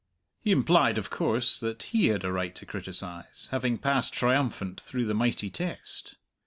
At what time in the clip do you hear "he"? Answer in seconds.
0.41-0.49, 1.83-2.07